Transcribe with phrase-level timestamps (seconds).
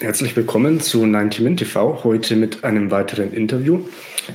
[0.00, 3.80] Herzlich willkommen zu 90 Min TV, heute mit einem weiteren Interview.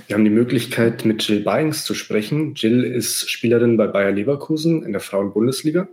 [0.08, 2.54] Wir haben die Möglichkeit, mit Jill Byings zu sprechen.
[2.54, 5.87] Jill ist Spielerin bei Bayer Leverkusen in der Frauenbundesliga.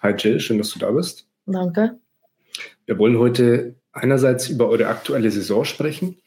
[0.00, 1.26] Hi Jill, schön, dass du da bist.
[1.46, 1.98] Danke.
[2.84, 6.18] Wir wollen heute einerseits über eure aktuelle Saison sprechen.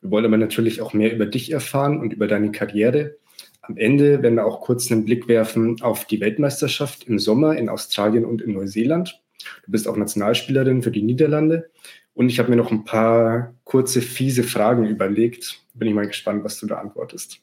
[0.00, 3.16] Wir wollen aber natürlich auch mehr über dich erfahren und über deine Karriere.
[3.62, 7.68] Am Ende werden wir auch kurz einen Blick werfen auf die Weltmeisterschaft im Sommer in
[7.68, 9.20] Australien und in Neuseeland.
[9.64, 11.70] Du bist auch Nationalspielerin für die Niederlande.
[12.16, 15.60] Und ich habe mir noch ein paar kurze, fiese Fragen überlegt.
[15.74, 17.40] Bin ich mal gespannt, was du da antwortest.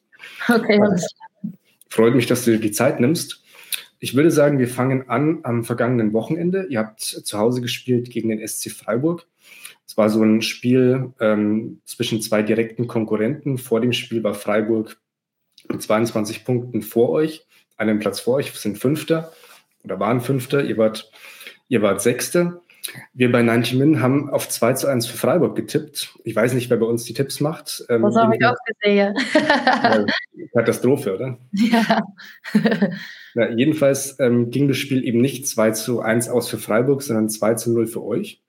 [0.50, 0.82] Okay.
[1.90, 3.44] Freut mich, dass du dir die Zeit nimmst.
[4.00, 6.66] Ich würde sagen, wir fangen an am vergangenen Wochenende.
[6.70, 9.28] Ihr habt zu Hause gespielt gegen den SC Freiburg.
[9.86, 13.60] Es war so ein Spiel ähm, zwischen zwei direkten Konkurrenten.
[13.60, 14.98] Vor dem Spiel war Freiburg
[15.70, 17.46] mit 22 Punkten vor euch,
[17.78, 19.32] einen Platz vor euch, sind Fünfter
[19.84, 20.64] oder waren Fünfter.
[20.64, 21.12] Ihr wart,
[21.68, 22.63] ihr wart Sechster.
[23.14, 26.16] Wir bei 90 Min haben auf 2 zu 1 für Freiburg getippt.
[26.24, 27.86] Ich weiß nicht, wer bei uns die Tipps macht.
[27.90, 29.16] Ähm, das habe ich auch gesehen.
[30.54, 31.38] Katastrophe, oder?
[31.54, 32.02] Ja.
[33.36, 37.30] Na, jedenfalls ähm, ging das Spiel eben nicht 2 zu 1 aus für Freiburg, sondern
[37.30, 38.42] 2 zu 0 für euch.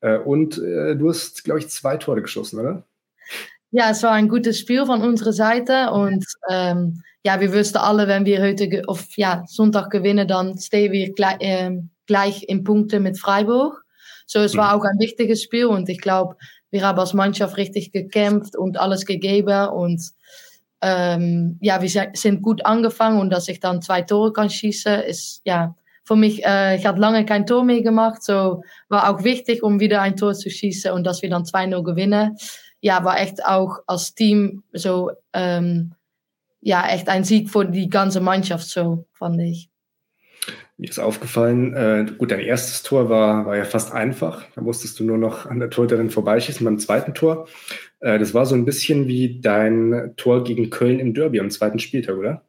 [0.00, 2.84] Äh, und äh, du hast, glaube ich, zwei Tore geschossen, oder?
[3.70, 8.08] Ja, es war ein gutes Spiel von unserer Seite und ähm, ja, wir wussten alle,
[8.08, 12.98] wenn wir heute auf ja, Sonntag gewinnen, dann stehen wir gleich, ähm, gleich in Punkte
[12.98, 13.84] mit Freiburg.
[14.26, 14.80] So, es war mhm.
[14.80, 16.36] auch ein wichtiges Spiel und ich glaube,
[16.70, 20.02] wir haben als Mannschaft richtig gekämpft und alles gegeben und
[20.80, 25.40] ähm, ja, wir sind gut angefangen und dass ich dann zwei Tore kann schießen, ist
[25.44, 29.62] ja für mich, äh, ich hatte lange kein Tor mehr gemacht, so war auch wichtig,
[29.62, 32.36] um wieder ein Tor zu schießen und dass wir dann 2-0 gewinnen.
[32.80, 35.94] Ja, war echt auch als Team so, ähm,
[36.60, 39.68] ja, echt ein Sieg für die ganze Mannschaft, so fand ich.
[40.80, 44.44] Mir ist aufgefallen, äh, gut, dein erstes Tor war, war ja fast einfach.
[44.54, 47.48] Da musstest du nur noch an der Torhüterin vorbeischießen beim zweiten Tor.
[47.98, 51.80] Äh, das war so ein bisschen wie dein Tor gegen Köln im Derby am zweiten
[51.80, 52.42] Spieltag, oder?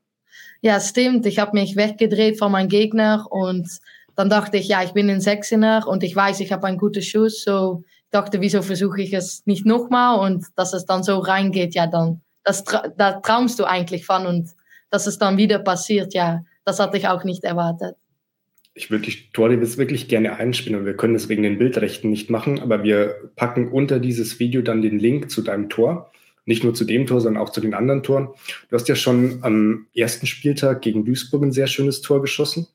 [0.61, 1.25] Ja, stimmt.
[1.25, 3.67] Ich habe mich weggedreht von meinem Gegner und
[4.15, 7.01] dann dachte ich, ja, ich bin ein Sechsener und ich weiß, ich habe einen guten
[7.01, 7.43] Schuss.
[7.43, 11.73] So ich dachte, wieso versuche ich es nicht nochmal und dass es dann so reingeht,
[11.73, 14.51] ja, dann, das, da traumst du eigentlich von und
[14.91, 17.95] dass es dann wieder passiert, ja, das hatte ich auch nicht erwartet
[18.79, 22.29] ich wirklich Tori das wirklich gerne einspielen und wir können das wegen den Bildrechten nicht
[22.29, 26.11] machen, aber wir packen unter dieses Video dann den Link zu deinem Tor.
[26.45, 28.29] Nicht nur zu dem Tor, sondern auch zu den anderen Toren.
[28.69, 32.67] Du hast ja schon am ersten Spieltag gegen Duisburg ein sehr schönes Tor geschossen.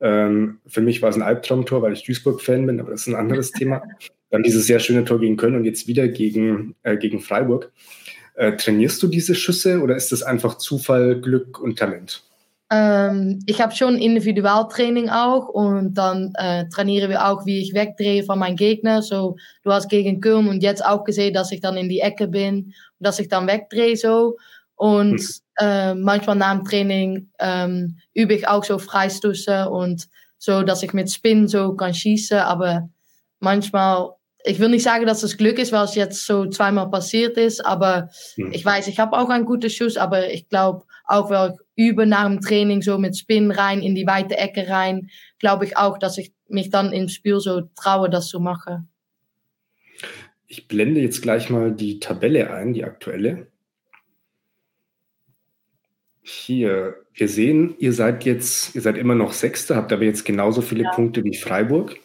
[0.00, 3.14] Ähm, für mich war es ein Albtraumtor, weil ich Duisburg-Fan bin, aber das ist ein
[3.14, 3.82] anderes Thema.
[4.30, 7.72] Dann dieses sehr schöne Tor gegen Köln und jetzt wieder gegen, äh, gegen Freiburg.
[8.34, 12.22] Äh, trainierst du diese Schüsse oder ist das einfach Zufall, Glück und Talent?
[12.68, 18.24] Ähm, ich habe schon Individualtraining auch und dann äh, trainieren wir auch, wie ich wegdrehe
[18.24, 19.02] von meinem Gegner.
[19.02, 22.26] So, du hast gegen Köln und jetzt auch gesehen, dass ich dann in die Ecke
[22.26, 24.36] bin und dass ich dann wegdrehe so.
[24.74, 25.26] Und hm.
[25.60, 30.92] äh, manchmal nach dem Training ähm, übe ich auch so Freistoße und so, dass ich
[30.92, 32.38] mit Spin so kann schießen.
[32.38, 32.88] Aber
[33.38, 34.10] manchmal,
[34.46, 37.64] ich will nicht sagen, dass es Glück ist, weil es jetzt so zweimal passiert ist.
[37.64, 38.52] Aber hm.
[38.52, 42.06] ich weiß, ich habe auch einen guten Schuss, aber ich glaube, auch weil ich übe
[42.06, 45.98] nach dem Training so mit Spin rein in die weite Ecke rein, glaube ich auch,
[45.98, 48.88] dass ich mich dann im Spiel so traue, das zu machen.
[50.46, 53.48] Ich blende jetzt gleich mal die Tabelle ein, die aktuelle.
[56.22, 60.60] Hier, wir sehen, ihr seid jetzt, ihr seid immer noch Sechster, habt aber jetzt genauso
[60.60, 60.90] viele ja.
[60.92, 61.96] Punkte wie Freiburg.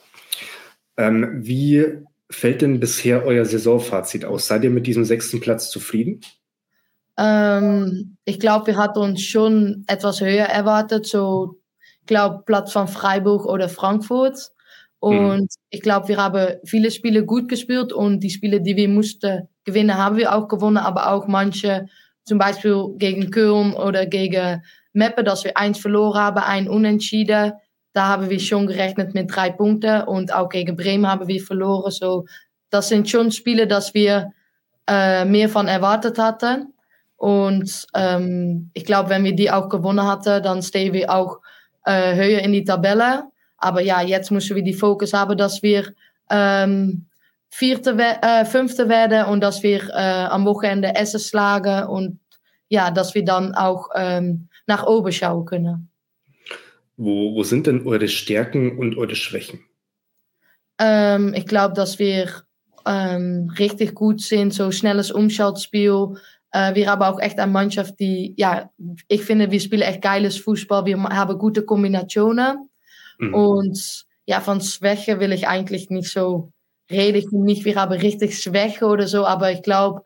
[0.98, 4.48] Ähm, wie fällt denn bisher euer Saisonfazit aus?
[4.48, 6.22] Seid ihr mit diesem sechsten Platz zufrieden?
[7.18, 11.60] Ähm, ich glaube, wir hatten uns schon etwas höher erwartet, so,
[12.00, 14.52] ich glaube, Platz von Freiburg oder Frankfurt.
[15.00, 15.48] Und mhm.
[15.70, 19.98] ich glaube, wir haben viele Spiele gut gespielt und die Spiele, die wir mussten gewinnen,
[19.98, 21.88] haben wir auch gewonnen, aber auch manche,
[22.24, 27.54] zum Beispiel gegen Köln oder gegen Meppe, dass wir eins verloren haben, ein Unentschieden.
[27.94, 31.92] Da haben wir schon gerechnet mit drei Punkten und auch gegen Bremen haben wir verloren.
[31.92, 32.26] So,
[32.70, 34.32] das sind schon Spiele, dass wir
[34.88, 36.74] äh, mehr von erwartet hatten.
[37.18, 41.40] Und ähm, ich glaube, wenn wir die auch gewonnen hatten, dann stehen wir auch
[41.86, 43.26] äh, höher in die Tabelle.
[43.58, 45.94] Aber ja, jetzt müssen wir die Fokus haben, dass wir
[46.30, 47.06] ähm,
[47.50, 47.96] vierte,
[48.46, 52.20] fünfte werden und dass wir am Wochenende Essen schlagen und
[52.70, 55.91] ja, dass wir dann auch ähm, nach oben schauen können.
[56.98, 59.66] Wo, wo sind denn eure Stärken und eure Schwächen?
[60.78, 62.30] Ähm, ich glaube, dass wir
[62.86, 66.16] ähm, richtig gut sind, so schnelles Umschaltspiel,
[66.54, 68.70] Uh, wir haben auch echt eine Mannschaft, die, ja,
[69.08, 70.86] ich finde, wir spielen echt geiles Fußball.
[70.86, 72.70] Wir haben gute Kombinationen.
[73.20, 73.34] Mhm.
[73.34, 76.52] Und ja, von Schwäche will ich eigentlich nicht so
[76.90, 77.20] rede.
[77.20, 80.04] Ich nicht, wir haben richtig Schwäche oder so, aber ich glaube,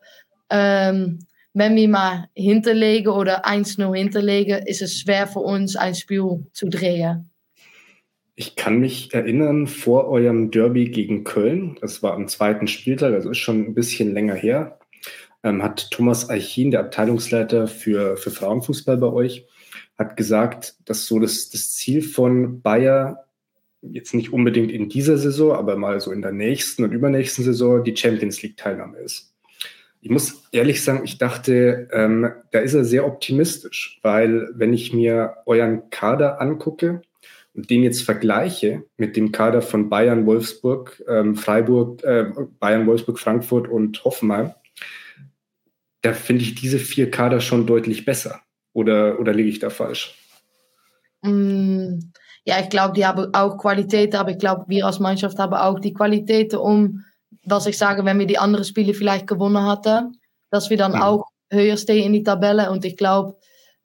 [0.48, 6.46] ähm, wenn wir mal hinterlegen oder 1-0 hinterlegen, ist es schwer für uns, ein Spiel
[6.52, 7.30] zu drehen.
[8.34, 13.30] Ich kann mich erinnern, vor eurem Derby gegen Köln, das war am zweiten Spieltag, also
[13.30, 14.78] ist schon ein bisschen länger her,
[15.42, 19.46] ähm, hat Thomas Eichin, der Abteilungsleiter für, für Frauenfußball bei euch,
[19.96, 23.24] hat gesagt, dass so das, das Ziel von Bayer
[23.80, 27.82] jetzt nicht unbedingt in dieser Saison, aber mal so in der nächsten und übernächsten Saison
[27.82, 29.35] die Champions League Teilnahme ist.
[30.06, 34.92] Ich muss ehrlich sagen, ich dachte, ähm, da ist er sehr optimistisch, weil wenn ich
[34.92, 37.02] mir euren Kader angucke
[37.54, 42.26] und den jetzt vergleiche mit dem Kader von Bayern, Wolfsburg, ähm, Freiburg, äh,
[42.60, 44.54] Bayern, Wolfsburg, Frankfurt und Hoffenheim,
[46.02, 48.42] da finde ich diese vier Kader schon deutlich besser.
[48.74, 50.14] Oder, oder liege ich da falsch?
[51.22, 51.98] Mm,
[52.44, 55.80] ja, ich glaube, die haben auch Qualität, aber ich glaube, wir als Mannschaft haben auch
[55.80, 57.02] die Qualität, um,
[57.46, 60.18] was ich sage, wenn wir die anderen Spiele vielleicht gewonnen hatten,
[60.50, 61.06] dass wir dann ja.
[61.06, 62.70] auch höher stehen in die Tabelle.
[62.70, 63.36] Und ich glaube,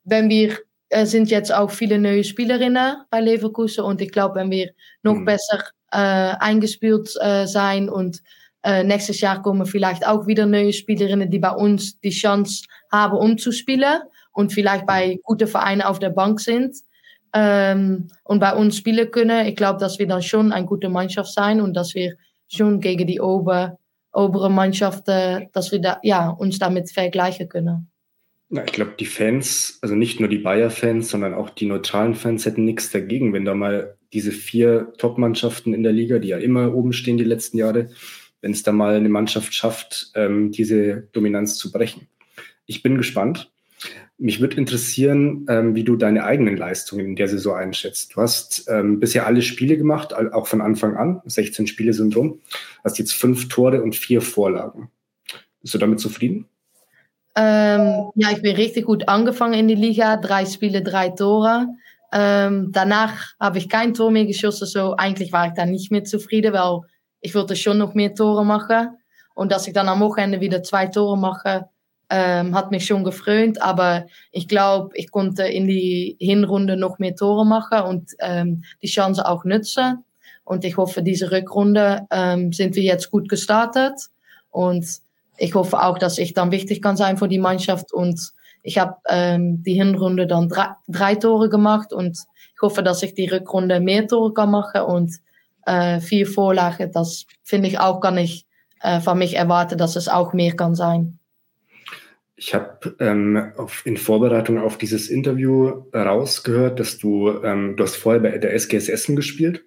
[0.03, 0.57] wenn wir,
[0.89, 4.71] es sind jetzt auch viele neue Spielerinnen bei Leverkusen und ich glaube, wenn wir
[5.03, 5.25] noch mhm.
[5.25, 8.21] besser äh, eingespielt äh, sein und
[8.63, 13.17] äh, nächstes Jahr kommen vielleicht auch wieder neue Spielerinnen, die bei uns die Chance haben,
[13.17, 14.01] um zu spielen
[14.33, 16.75] und vielleicht bei guten Vereinen auf der Bank sind
[17.33, 19.47] ähm, und bei uns spielen können.
[19.47, 22.15] Ich glaube, dass wir dann schon eine gute Mannschaft sein und dass wir
[22.51, 23.77] schon gegen die ober,
[24.13, 27.87] obere Mannschaften, dass wir da, ja, uns damit vergleichen können.
[28.49, 32.45] Na, ich glaube, die Fans, also nicht nur die Bayer-Fans, sondern auch die neutralen Fans
[32.45, 36.73] hätten nichts dagegen, wenn da mal diese vier Top-Mannschaften in der Liga, die ja immer
[36.73, 37.89] oben stehen die letzten Jahre,
[38.41, 42.07] wenn es da mal eine Mannschaft schafft, ähm, diese Dominanz zu brechen.
[42.65, 43.51] Ich bin gespannt.
[44.21, 48.15] Mich würde interessieren, ähm, wie du deine eigenen Leistungen in der Saison einschätzt.
[48.15, 51.21] Du hast ähm, bisher alle Spiele gemacht, auch von Anfang an.
[51.25, 52.39] 16 Spiele sind rum.
[52.83, 54.91] Hast jetzt fünf Tore und vier Vorlagen.
[55.63, 56.47] Bist du damit zufrieden?
[57.35, 60.17] Ähm, ja, ich bin richtig gut angefangen in die Liga.
[60.17, 61.69] Drei Spiele, drei Tore.
[62.13, 64.67] Ähm, danach habe ich kein Tor mehr geschossen.
[64.67, 66.81] So eigentlich war ich da nicht mehr zufrieden, weil
[67.21, 68.89] ich wollte schon noch mehr Tore machen.
[69.33, 71.69] Und dass ich dann am Wochenende wieder zwei Tore mache,
[72.11, 77.15] ähm, hat mich schon gefreut, aber ich glaube, ich konnte in die Hinrunde noch mehr
[77.15, 80.03] Tore machen und ähm, die Chance auch nutzen.
[80.43, 83.93] Und ich hoffe, diese Rückrunde ähm, sind wir jetzt gut gestartet.
[84.49, 84.85] Und
[85.37, 87.93] ich hoffe auch, dass ich dann wichtig kann sein für die Mannschaft.
[87.93, 92.17] Und ich habe ähm, die Hinrunde dann drei, drei Tore gemacht und
[92.53, 95.15] ich hoffe, dass ich die Rückrunde mehr Tore kann machen und
[95.65, 96.91] äh, vier Vorlagen.
[96.91, 98.45] Das finde ich auch, kann ich
[98.81, 101.17] äh, von mich erwarten, dass es auch mehr kann sein.
[102.43, 103.51] Ich habe ähm,
[103.85, 108.89] in Vorbereitung auf dieses Interview rausgehört, dass du, ähm, du hast vorher bei der SGS
[108.89, 109.63] Essen gespielt.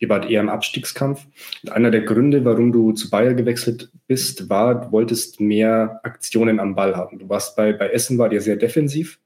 [0.00, 1.24] Ihr wart eher im Abstiegskampf.
[1.62, 6.58] Und einer der Gründe, warum du zu Bayer gewechselt bist, war, du wolltest mehr Aktionen
[6.58, 7.20] am Ball haben.
[7.20, 9.20] Du warst bei, bei Essen, war dir sehr defensiv.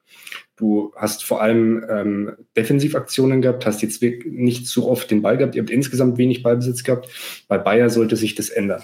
[0.57, 5.55] Du hast vor allem ähm, Defensivaktionen gehabt, hast jetzt nicht so oft den Ball gehabt.
[5.55, 7.09] Ihr habt insgesamt wenig Ballbesitz gehabt.
[7.49, 8.83] Bei Bayer sollte sich das ändern.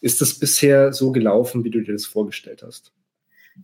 [0.00, 2.94] Ist das bisher so gelaufen, wie du dir das vorgestellt hast?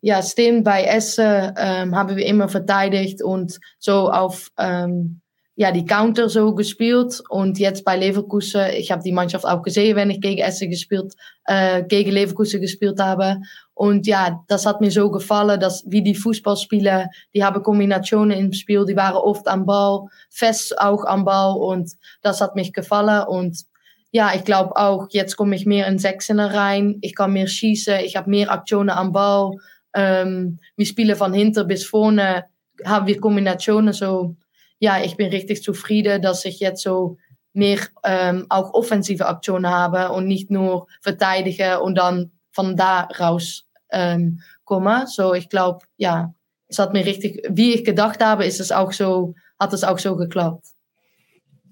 [0.00, 0.64] Ja, stimmt.
[0.64, 5.20] Bei Essen ähm, haben wir immer verteidigt und so auf ähm,
[5.58, 7.22] ja, die Counter so gespielt.
[7.30, 11.14] Und jetzt bei Leverkusen, ich habe die Mannschaft auch gesehen, wenn ich gegen Essen gespielt,
[11.46, 13.38] äh, gegen Leverkusen gespielt habe.
[13.72, 18.52] Und ja, das hat mir so gefallen, dass wie die Fußballspieler, die haben Kombinationen im
[18.52, 23.26] Spiel, die waren oft am Ball, fest auch am Ball und das hat mich gefallen.
[23.26, 23.64] Und
[24.12, 28.00] ja, ich glaube auch, jetzt komme ich mehr in Sechsener rein, ich kann mehr schießen,
[28.00, 29.52] ich habe mehr Aktionen am Ball.
[29.96, 32.44] Ähm, wir spielen von hinter bis vorne,
[32.84, 33.92] haben wir Kombinationen.
[33.92, 34.36] So,
[34.78, 37.16] ja, ich bin richtig zufrieden, dass ich jetzt so
[37.54, 43.64] mehr ähm, auch offensive Aktionen habe und nicht nur verteidigen und dann von da raus
[43.90, 45.06] ähm, kommen.
[45.06, 46.34] So, ich glaube, ja,
[46.68, 49.98] es hat mir richtig, wie ich gedacht habe, ist es auch so, hat es auch
[49.98, 50.66] so geklappt.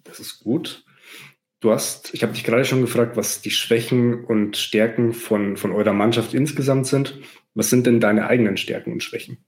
[0.04, 0.85] Das ist gut.
[1.61, 5.73] Du hast, ich habe dich gerade schon gefragt, was die Schwächen und Stärken von, von
[5.73, 7.19] eurer Mannschaft insgesamt sind.
[7.54, 9.38] Was sind denn deine eigenen Stärken und Schwächen?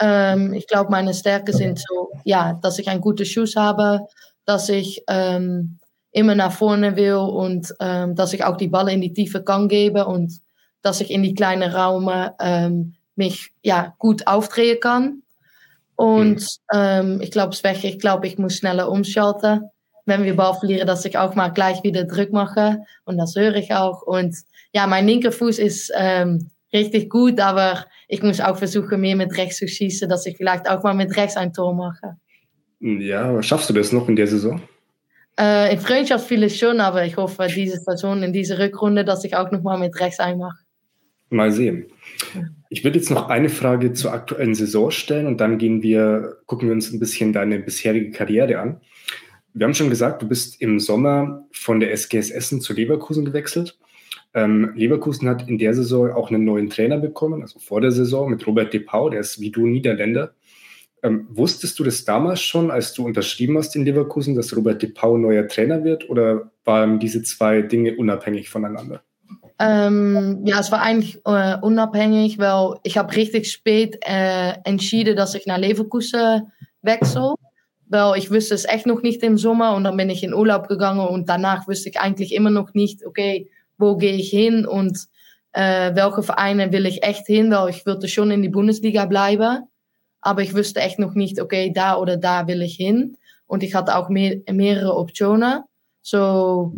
[0.00, 4.00] Ähm, ich glaube, meine Stärken sind so, ja, dass ich einen guten Schuss habe,
[4.44, 5.78] dass ich ähm,
[6.10, 9.68] immer nach vorne will und ähm, dass ich auch die Ball in die Tiefe kann
[9.68, 10.40] geben und
[10.82, 15.22] dass ich in die kleinen Räume ähm, mich ja, gut aufdrehen kann.
[15.96, 17.20] Und mhm.
[17.20, 19.70] ich glaube, Schwäche, ich glaube, ich muss schneller umschalten.
[20.06, 22.78] Wenn wir Ball verlieren, dass ich auch mal gleich wieder Druck mache.
[23.04, 24.02] Und das höre ich auch.
[24.02, 24.36] Und
[24.72, 29.36] ja, mein linker Fuß ist ähm, richtig gut, aber ich muss auch versuchen, mehr mit
[29.38, 32.16] rechts zu schießen, dass ich vielleicht auch mal mit rechts ein Tor mache.
[32.80, 34.60] Ja, schaffst du das noch in der Saison?
[35.38, 39.34] Äh, in Freundschaft vieles schon, aber ich hoffe, diese Saison in dieser Rückrunde, dass ich
[39.34, 40.58] auch nochmal mit rechts einmache.
[41.30, 41.86] Mal sehen.
[42.68, 46.68] Ich würde jetzt noch eine Frage zur aktuellen Saison stellen und dann gehen wir, gucken
[46.68, 48.80] wir uns ein bisschen deine bisherige Karriere an.
[49.54, 53.78] Wir haben schon gesagt, du bist im Sommer von der SGS Essen zu Leverkusen gewechselt.
[54.34, 58.30] Ähm, Leverkusen hat in der Saison auch einen neuen Trainer bekommen, also vor der Saison
[58.30, 60.34] mit Robert De Pau, der ist wie du Niederländer.
[61.04, 64.90] Ähm, wusstest du das damals schon, als du unterschrieben hast in Leverkusen, dass Robert De
[64.90, 69.02] Pau neuer Trainer wird oder waren diese zwei Dinge unabhängig voneinander?
[69.60, 75.34] Ähm, ja, es war eigentlich äh, unabhängig, weil ich habe richtig spät äh, entschieden, dass
[75.34, 76.50] ich nach Leverkusen
[76.82, 77.34] wechsle.
[77.86, 80.68] Weil ich wusste es echt noch nicht im Sommer und dann bin ich in Urlaub
[80.68, 85.06] gegangen und danach wusste ich eigentlich immer noch nicht, okay, wo gehe ich hin und
[85.52, 89.64] äh, welche Vereine will ich echt hin, weil ich würde schon in die Bundesliga bleiben.
[90.20, 93.16] Aber ich wusste echt noch nicht, okay, da oder da will ich hin.
[93.46, 95.62] Und ich hatte auch mehr, mehrere Optionen.
[96.02, 96.74] So,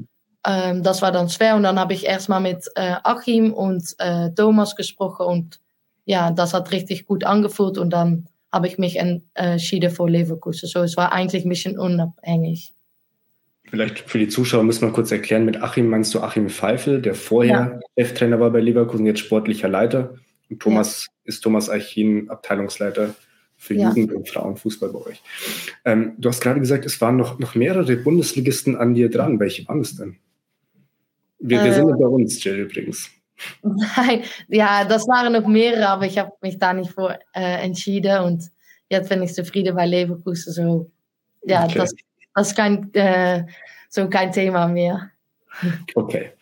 [0.47, 1.57] ähm, das war dann schwer.
[1.57, 5.27] Und dann habe ich erstmal mit äh, Achim und äh, Thomas gesprochen.
[5.27, 5.61] Und
[6.05, 7.79] ja, das hat richtig gut angefühlt.
[7.79, 10.69] Und dann habe ich mich entschieden für Leverkusen.
[10.69, 12.73] So, es war eigentlich ein bisschen unabhängig.
[13.69, 17.15] Vielleicht für die Zuschauer müssen wir kurz erklären, mit Achim meinst du Achim Pfeifel, der
[17.15, 18.05] vorher ja.
[18.05, 20.15] Cheftrainer war bei Leverkusen, jetzt sportlicher Leiter.
[20.49, 21.13] Und Thomas ja.
[21.25, 23.15] ist Thomas Eichin, Abteilungsleiter
[23.57, 23.89] für ja.
[23.89, 25.23] Jugend- und Frauenfußball bei euch.
[25.85, 29.41] Ähm, du hast gerade gesagt, es waren noch, noch mehrere Bundesligisten an dir dran.
[29.41, 30.17] Welche waren es denn?
[31.39, 33.11] Wir, wir äh, sind bei uns, Jill, übrigens.
[33.63, 38.23] Nein, ja, das waren noch mehrere, aber ich habe mich da nicht vor äh, entschieden
[38.23, 38.45] und
[38.89, 40.53] jetzt bin ich zufrieden bei Leverkusen.
[40.53, 40.91] So,
[41.43, 41.79] ja, okay.
[41.79, 41.93] das,
[42.37, 43.45] das ist kein, äh,
[43.89, 45.11] so kein Thema mehr.
[45.95, 46.33] Okay,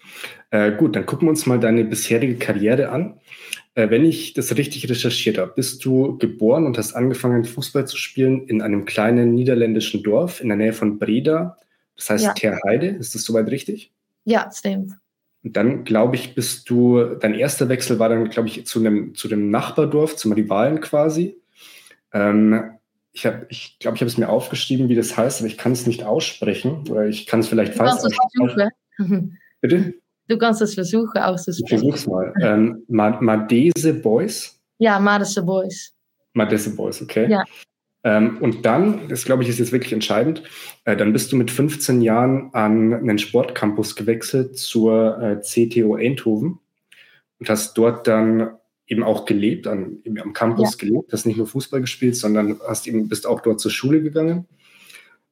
[0.50, 3.20] äh, gut, dann gucken wir uns mal deine bisherige Karriere an.
[3.74, 7.96] Äh, wenn ich das richtig recherchiert habe, bist du geboren und hast angefangen, Fußball zu
[7.96, 11.58] spielen in einem kleinen niederländischen Dorf in der Nähe von Breda.
[11.96, 12.32] Das heißt ja.
[12.32, 12.88] Terheide.
[12.88, 13.92] Ist das soweit richtig?
[14.24, 14.92] Ja, stimmt.
[15.44, 19.14] Und dann, glaube ich, bist du, dein erster Wechsel war dann, glaube ich, zu einem,
[19.14, 21.36] zu dem Nachbardorf, zum Rivalen quasi.
[22.12, 22.78] Ähm,
[23.14, 25.72] ich habe, ich glaube, ich habe es mir aufgeschrieben, wie das heißt, aber ich kann
[25.72, 26.84] es nicht aussprechen.
[26.90, 28.72] Oder ich kann es vielleicht falsch aussprechen.
[29.60, 29.94] Bitte?
[30.26, 31.76] Du kannst es versuchen auszusprechen.
[31.76, 32.34] Ich versuch's mal.
[32.42, 34.60] Ähm, Madese Boys?
[34.78, 35.94] Ja, Madese Boys.
[36.32, 37.30] Madese Boys, okay.
[37.30, 37.44] Ja.
[38.02, 40.42] Ähm, und dann, das glaube ich ist jetzt wirklich entscheidend,
[40.84, 46.58] äh, dann bist du mit 15 Jahren an einen Sportcampus gewechselt zur äh, CTO Eindhoven
[47.38, 50.86] und hast dort dann eben auch gelebt, an, eben am Campus ja.
[50.86, 54.46] gelebt, hast nicht nur Fußball gespielt, sondern hast eben, bist auch dort zur Schule gegangen.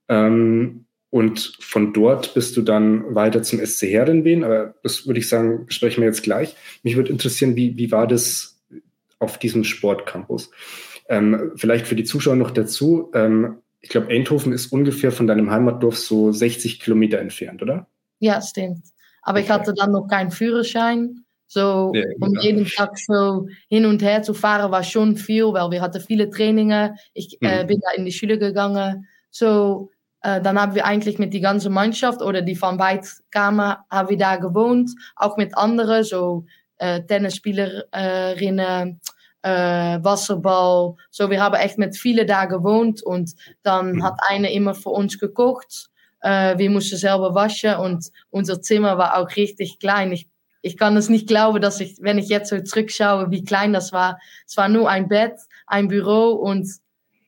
[0.09, 5.28] Ähm, und von dort bist du dann weiter zum SC Herrenwehen, aber das würde ich
[5.28, 6.56] sagen, besprechen wir jetzt gleich.
[6.82, 8.62] Mich würde interessieren, wie, wie war das
[9.18, 10.50] auf diesem Sportcampus?
[11.09, 13.11] Ähm, vielleicht für die Zuschauer noch dazu.
[13.12, 17.88] Ähm, ich glaube, Eindhoven ist ungefähr von deinem Heimatdorf so 60 Kilometer entfernt, oder?
[18.18, 18.85] Ja, stimmt.
[19.21, 19.44] Aber okay.
[19.44, 21.25] ich hatte dann noch keinen Führerschein.
[21.52, 22.40] So, ja, um genau.
[22.40, 26.30] jeden Tag so hin und her zu fahren, war schon viel, weil wir hatten viele
[26.30, 26.97] Trainingen.
[27.12, 27.66] Ich äh, mhm.
[27.66, 29.06] bin da in die Schule gegangen.
[29.30, 29.90] So,
[30.23, 34.09] äh, dann haben wir eigentlich mit die ganze Mannschaft oder die von weit kamen, haben
[34.09, 34.92] wir da gewohnt.
[35.14, 36.47] Auch mit anderen, so
[36.78, 39.00] äh, Tennisspielerinnen,
[39.42, 39.50] äh,
[40.02, 40.94] Wasserball.
[41.11, 44.04] So, wir haben echt mit vielen da gewohnt und dann mhm.
[44.04, 45.90] hat eine immer für uns gekocht.
[46.23, 50.12] Äh, wir mussten selber waschen und unser Zimmer war auch richtig klein.
[50.12, 50.28] Ich,
[50.62, 53.92] ich kann es nicht glauben, dass ich, wenn ich jetzt so zurückschaue, wie klein das
[53.92, 54.19] war.
[54.47, 55.35] Es war nur ein Bett,
[55.66, 56.69] ein Büro und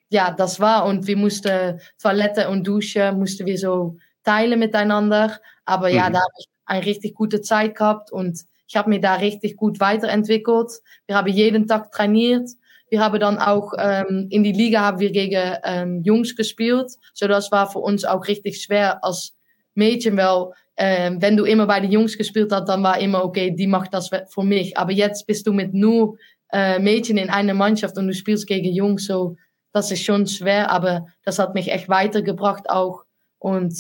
[0.08, 0.86] ja, das war.
[0.86, 5.38] Und wir mussten Toilette und Dusche, mussten wir so teilen miteinander.
[5.64, 6.12] Aber ja, mhm.
[6.14, 9.80] da habe ich eine richtig gute Zeit gehabt und ich habe mich da richtig gut
[9.80, 10.70] weiterentwickelt.
[11.06, 12.48] Wir haben jeden Tag trainiert.
[12.88, 16.92] Wir haben dann auch ähm, in die Liga haben wir gegen ähm, Jungs gespielt.
[17.12, 19.34] So das war für uns auch richtig schwer als
[19.74, 23.50] Mädchen, weil ähm, wenn du immer bei den Jungs gespielt hast, dann war immer okay,
[23.50, 24.76] die macht das für mich.
[24.76, 26.16] Aber jetzt bist du mit nur
[26.52, 29.36] äh, Mädchen in einer Mannschaft und du spielst gegen Jungs, so
[29.72, 33.04] das ist schon schwer, aber das hat mich echt weitergebracht auch.
[33.38, 33.74] Und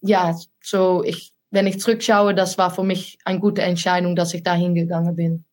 [0.00, 4.44] ja, so ich, wenn ich zurückschaue, das war für mich eine gute Entscheidung, dass ich
[4.44, 5.44] da hingegangen bin.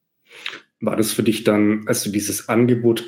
[0.79, 3.05] War das für dich dann, als du dieses Angebot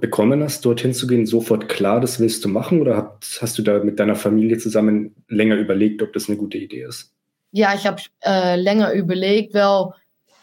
[0.00, 2.80] bekommen hast, dorthin zu gehen, sofort klar, das willst du machen?
[2.80, 6.58] Oder hast, hast du da mit deiner Familie zusammen länger überlegt, ob das eine gute
[6.58, 7.11] Idee ist?
[7.52, 9.92] Ja, ich habe äh, länger überlegt, weil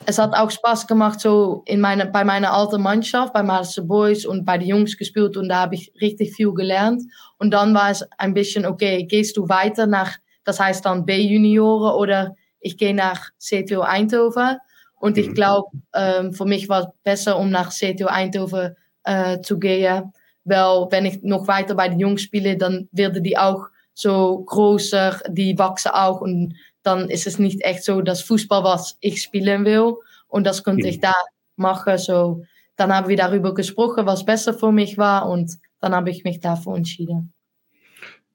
[0.06, 4.26] es hat auch Spaß gemacht, so in meine, bei meiner alten Mannschaft, bei Marse Boys
[4.26, 7.02] und bei den Jungs gespielt und da habe ich richtig viel gelernt.
[7.38, 11.96] Und dann war es ein bisschen, okay, gehst du weiter nach, das heißt dann B-Junioren
[11.96, 14.58] oder ich gehe nach CTO Eindhoven.
[15.00, 19.58] Und ich glaube, ähm, für mich war es besser, um nach CTO Eindhoven äh, zu
[19.58, 20.12] gehen.
[20.44, 25.20] Weil wenn ich noch weiter bei den Jungs spiele, dann werden die auch so größer,
[25.28, 29.66] die wachsen auch und dann ist es nicht echt so das Fußball, was ich spielen
[29.66, 29.94] will
[30.28, 30.90] und das konnte mhm.
[30.90, 31.14] ich da
[31.56, 31.98] machen.
[31.98, 32.44] So,
[32.76, 36.40] dann haben wir darüber gesprochen, was besser für mich war und dann habe ich mich
[36.40, 37.34] dafür entschieden.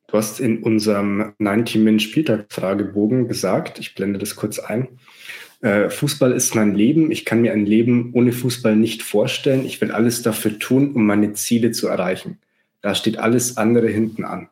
[0.06, 5.00] Du hast in unserem 90-Min-Spieltag-Fragebogen gesagt, ich blende das kurz ein,
[5.64, 7.10] äh, Fußball ist mein Leben.
[7.10, 9.64] Ich kann mir ein Leben ohne Fußball nicht vorstellen.
[9.64, 12.38] Ich will alles dafür tun, um meine Ziele zu erreichen.
[12.82, 14.50] Da steht alles andere hinten an.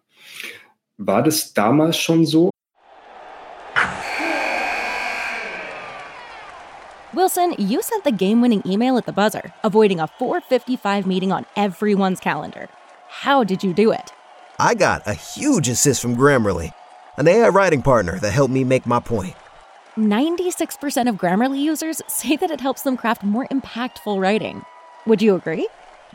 [0.96, 2.51] War das damals schon so?
[7.22, 12.18] Wilson, you sent the game-winning email at the buzzer, avoiding a 4:55 meeting on everyone's
[12.18, 12.68] calendar.
[13.08, 14.12] How did you do it?
[14.58, 16.72] I got a huge assist from Grammarly,
[17.16, 19.36] an AI writing partner that helped me make my point.
[19.96, 24.64] 96% of Grammarly users say that it helps them craft more impactful writing.
[25.06, 25.68] Would you agree?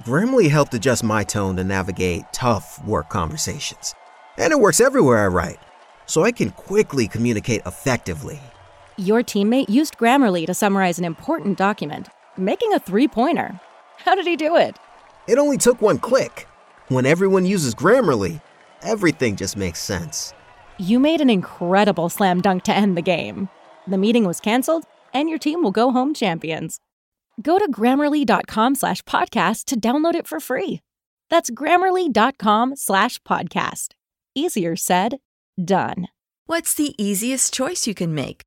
[0.04, 3.96] Grammarly helped adjust my tone to navigate tough work conversations.
[4.38, 5.60] And it works everywhere I write,
[6.06, 8.42] so I can quickly communicate effectively.
[9.00, 13.60] Your teammate used Grammarly to summarize an important document, making a three pointer.
[13.98, 14.75] How did he do it?
[15.27, 16.48] It only took one click.
[16.88, 18.42] When everyone uses Grammarly,
[18.82, 20.34] everything just makes sense.
[20.80, 23.50] You made an incredible slam dunk to end the game.
[23.86, 26.80] The meeting was canceled, and your team will go home champions.
[27.39, 30.82] Go to grammarly.com slash podcast to download it for free.
[31.30, 33.89] That's grammarly.com slash podcast.
[34.34, 35.20] Easier said,
[35.63, 36.08] done.
[36.48, 38.47] What's the easiest choice you can make?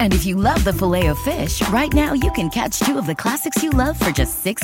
[0.00, 3.06] And if you love the filet of fish, right now you can catch two of
[3.06, 4.62] the classics you love for just $6.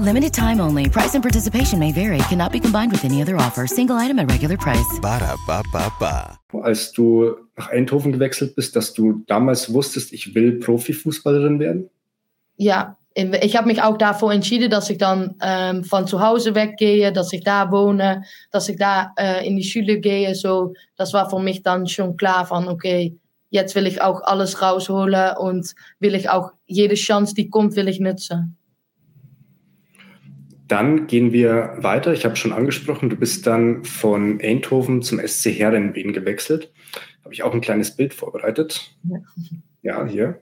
[0.00, 0.88] Limited time only.
[0.90, 2.18] Price and participation may vary.
[2.28, 3.68] Cannot be combined with any other offer.
[3.68, 4.98] Single item at regular price.
[5.00, 6.38] Ba da ba ba ba.
[6.64, 11.90] Als du nach Eindhoven gewechselt bist, dass du damals wusstest, ich will Profifußballerin werden?
[12.56, 17.12] Ja, ich habe mich auch davor entschieden, dass ich dann ähm, von zu Hause weggehe,
[17.12, 20.34] dass ich da wohne, dass ich da äh, in die Schule gehe.
[20.34, 23.16] So, das war für mich dann schon klar von, okay,
[23.50, 27.88] jetzt will ich auch alles rausholen und will ich auch jede Chance, die kommt, will
[27.88, 28.56] ich nutzen.
[30.68, 32.12] Dann gehen wir weiter.
[32.12, 36.70] Ich habe schon angesprochen, du bist dann von Eindhoven zum SC Herrenwehen gewechselt.
[37.24, 38.94] Habe ich auch ein kleines Bild vorbereitet.
[39.04, 39.18] Ja,
[39.82, 40.40] ja hier.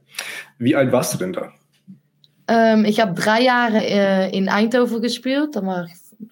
[0.59, 1.53] Wie alt warst du denn da?
[2.49, 5.55] Ähm, ich habe drei Jahre äh, in Eindhoven gespielt.
[5.55, 6.29] Da war ich,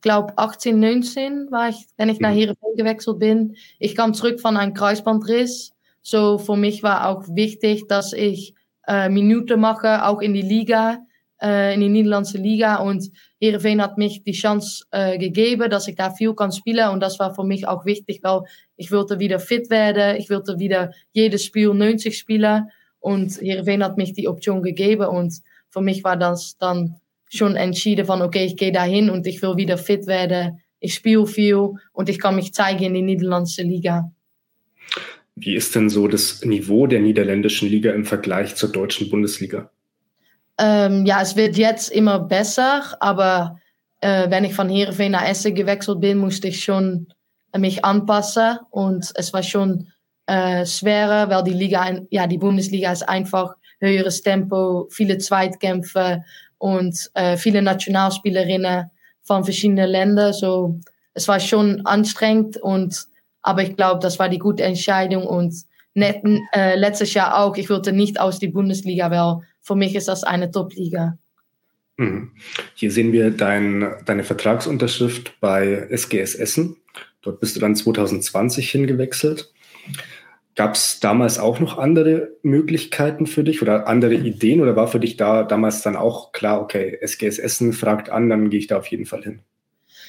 [0.00, 2.36] glaube 18, 19 war ich, wenn ich nach mhm.
[2.36, 3.56] Heerenveen gewechselt bin.
[3.80, 5.73] Ich kam zurück von einem Kreuzbandriss.
[6.06, 8.54] So für mich war auch wichtig, dass ich
[8.86, 10.98] äh, Minuten mache, auch in die Liga,
[11.40, 12.76] äh, in die niederländische Liga.
[12.76, 16.90] Und Heerenveen hat mich die Chance äh, gegeben, dass ich da viel kann spielen.
[16.90, 18.42] Und das war für mich auch wichtig, weil
[18.76, 20.16] ich wollte wieder fit werden.
[20.16, 22.68] Ich wollte wieder jedes Spiel 90 spielen.
[23.00, 25.06] Und Heerenveen hat mich die Option gegeben.
[25.06, 25.40] Und
[25.70, 26.96] für mich war das dann
[27.30, 30.60] schon entschieden von, okay, ich gehe dahin und ich will wieder fit werden.
[30.80, 34.10] Ich spiele viel und ich kann mich zeigen in die niederländische Liga.
[35.36, 39.70] Wie ist denn so das Niveau der niederländischen Liga im Vergleich zur deutschen Bundesliga?
[40.58, 43.58] Ähm, ja, es wird jetzt immer besser, aber
[44.00, 47.08] äh, wenn ich von Heerenveen nach Essen gewechselt bin, musste ich schon
[47.56, 49.88] mich anpassen und es war schon
[50.26, 56.22] äh, schwerer, weil die Liga, ja, die Bundesliga ist einfach höheres Tempo, viele Zweitkämpfe
[56.58, 58.90] und äh, viele Nationalspielerinnen
[59.22, 60.32] von verschiedenen Ländern.
[60.32, 60.78] So,
[61.14, 63.06] es war schon anstrengend und
[63.44, 65.54] aber ich glaube, das war die gute Entscheidung und
[65.92, 66.22] net,
[66.54, 67.56] äh, letztes Jahr auch.
[67.56, 71.18] Ich wollte nicht aus die Bundesliga, weil für mich ist das eine Top-Liga.
[71.98, 72.32] Mhm.
[72.74, 76.76] Hier sehen wir dein, deine Vertragsunterschrift bei SGS Essen.
[77.20, 79.52] Dort bist du dann 2020 hingewechselt.
[80.56, 85.00] Gab es damals auch noch andere Möglichkeiten für dich oder andere Ideen oder war für
[85.00, 88.78] dich da damals dann auch klar, okay, SGS Essen fragt an, dann gehe ich da
[88.78, 89.40] auf jeden Fall hin?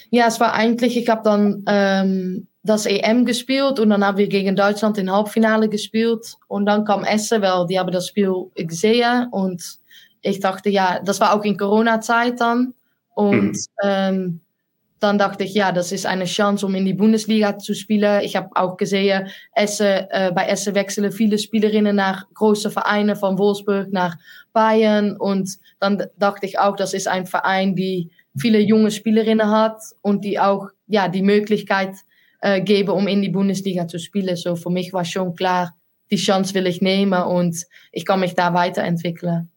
[0.09, 4.27] Ja, es war eigentlich, ich habe dann ähm, das EM gespielt und dann haben wir
[4.27, 9.27] gegen Deutschland in Halbfinale gespielt und dann kam Essen, weil die haben das Spiel gesehen
[9.31, 9.77] und
[10.21, 12.73] ich dachte, ja, das war auch in Corona-Zeit dann
[13.13, 13.57] und mhm.
[13.83, 14.41] ähm,
[14.99, 18.21] dann dachte ich, ja, das ist eine Chance, um in die Bundesliga zu spielen.
[18.23, 23.37] Ich habe auch gesehen, Essen, äh, bei Essen wechseln viele Spielerinnen nach großen Vereinen, von
[23.37, 24.15] Wolfsburg nach
[24.53, 25.15] Bayern.
[25.17, 30.23] Und dann dachte ich auch, das ist ein Verein, die viele junge Spielerinnen hat und
[30.23, 31.97] die auch ja, die Möglichkeit
[32.41, 34.35] äh, geben, um in die Bundesliga zu spielen.
[34.35, 35.75] So für mich war schon klar,
[36.11, 39.49] die Chance will ich nehmen und ich kann mich da weiterentwickeln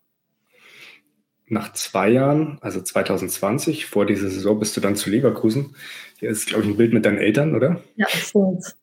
[1.50, 5.74] nach zwei Jahren, also 2020, vor dieser Saison, bist du dann zu Leverkusen.
[6.18, 7.82] Hier ist, glaube ich, ein Bild mit deinen Eltern, oder?
[7.96, 8.76] Ja, stimmt.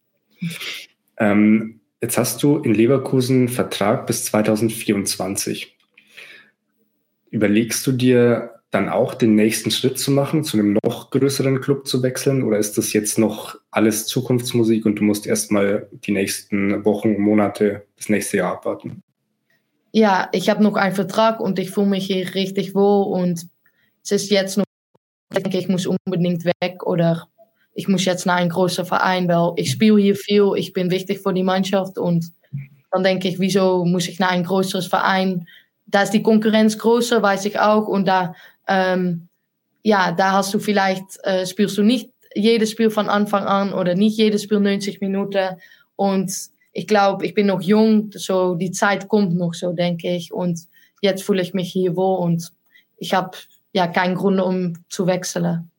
[1.18, 5.78] Ähm, jetzt hast du in Leverkusen Vertrag bis 2024.
[7.30, 11.88] Überlegst du dir dann auch den nächsten Schritt zu machen, zu einem noch größeren Club
[11.88, 12.44] zu wechseln?
[12.44, 17.86] Oder ist das jetzt noch alles Zukunftsmusik und du musst erstmal die nächsten Wochen, Monate,
[17.98, 19.02] das nächste Jahr abwarten?
[19.96, 23.48] ja, ich habe noch einen Vertrag und ich fühle mich hier richtig wohl und
[24.04, 24.66] es ist jetzt noch,
[25.34, 27.30] ich denke, ich muss unbedingt weg oder
[27.74, 31.22] ich muss jetzt nach einem großen Verein, weil ich spiele hier viel, ich bin wichtig
[31.22, 32.30] für die Mannschaft und
[32.92, 35.48] dann denke ich, wieso muss ich nach ein größeres Verein?
[35.86, 38.36] Da ist die Konkurrenz größer, weiß ich auch und da,
[38.68, 39.28] ähm,
[39.84, 43.96] ja, da hast du vielleicht, äh, spielst du nicht jedes Spiel von Anfang an oder
[43.96, 45.58] nicht jedes Spiel 90 Minuten
[45.96, 46.32] und
[46.78, 50.34] ich glaube, ich bin noch jung, so die Zeit kommt noch so, denke ich.
[50.34, 50.60] Und
[51.02, 52.52] jetzt fühle ich mich hier wohl und
[52.98, 53.38] ich habe
[53.74, 55.72] ja keinen Grund, um zu wechseln.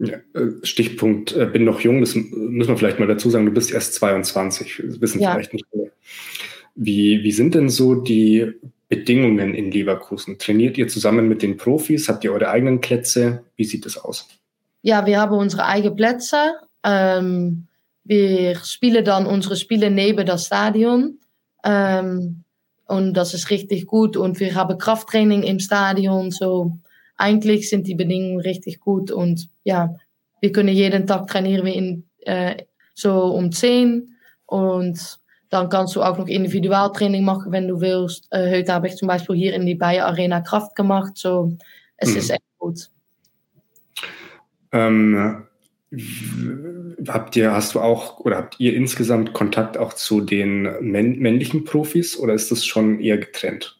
[0.00, 3.52] Ja, äh, Stichpunkt, äh, bin noch jung, das müssen wir vielleicht mal dazu sagen, du
[3.52, 5.32] bist erst 22, das wissen ja.
[5.32, 5.90] vielleicht nicht mehr.
[6.74, 8.52] Wie, wie sind denn so die
[8.94, 10.38] Bedingungen in Leverkusen?
[10.38, 12.08] Trainiert ihr zusammen mit den Profis?
[12.08, 13.44] Habt ihr eure eigenen Plätze?
[13.56, 14.28] Wie sieht das aus?
[14.82, 16.54] Ja, wir haben unsere eigenen Plätze.
[16.84, 17.66] Ähm,
[18.04, 21.18] wir spielen dann unsere Spiele neben das Stadion.
[21.64, 22.44] Ähm,
[22.86, 24.16] und das ist richtig gut.
[24.16, 26.30] Und wir haben Krafttraining im Stadion.
[26.30, 26.78] So,
[27.16, 29.10] eigentlich sind die Bedingungen richtig gut.
[29.10, 29.94] Und ja,
[30.40, 32.56] wir können jeden Tag trainieren wir in, äh,
[32.94, 34.16] so um 10.
[34.46, 35.18] Und
[35.54, 38.26] dann kannst du auch noch Individualtraining machen, wenn du willst.
[38.30, 41.12] Äh, heute habe ich zum Beispiel hier in die Bayer Arena Kraft gemacht.
[41.16, 41.56] So,
[41.96, 42.16] es mhm.
[42.16, 42.90] ist echt gut.
[44.72, 45.44] Ähm,
[47.06, 52.18] Habt ihr, hast du auch oder habt ihr insgesamt Kontakt auch zu den männlichen Profis
[52.18, 53.78] oder ist das schon eher getrennt?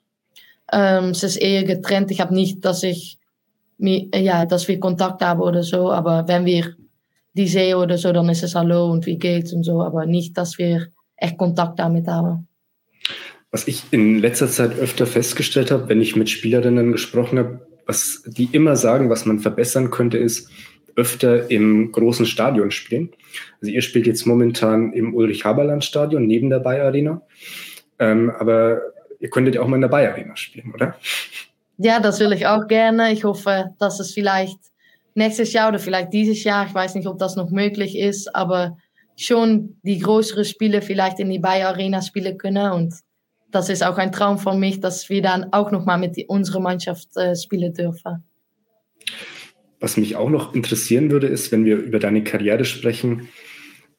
[0.73, 2.11] Ähm, es ist eher getrennt.
[2.11, 3.19] Ich habe nicht, dass ich
[3.79, 6.77] ja, dass wir Kontakt haben oder so, aber wenn wir
[7.33, 10.39] die sehen oder so, dann ist es Hallo und wie geht's und so, aber nicht,
[10.39, 10.89] dass wir
[11.25, 12.47] echt Kontakt damit haben.
[13.51, 18.23] Was ich in letzter Zeit öfter festgestellt habe, wenn ich mit Spielerinnen gesprochen habe, was
[18.27, 20.51] die immer sagen, was man verbessern könnte, ist,
[20.97, 23.11] öfter im großen Stadion spielen.
[23.61, 27.23] Also ihr spielt jetzt momentan im Ulrich-Haberland-Stadion neben der Bayer Arena.
[27.99, 28.81] Ähm, aber
[29.19, 30.97] ihr könntet ja auch mal in der Bayer Arena spielen, oder?
[31.79, 33.13] Ja, das will ich auch gerne.
[33.13, 34.59] Ich hoffe, dass es vielleicht
[35.15, 38.77] nächstes Jahr oder vielleicht dieses Jahr, ich weiß nicht, ob das noch möglich ist, aber
[39.17, 42.73] schon die größeren Spiele vielleicht in die Bayer Arena spielen können.
[42.73, 42.95] Und
[43.51, 46.61] das ist auch ein Traum von mich, dass wir dann auch noch mal mit unserer
[46.61, 48.25] Mannschaft äh, spielen dürfen.
[49.81, 53.29] Was mich auch noch interessieren würde, ist, wenn wir über deine Karriere sprechen,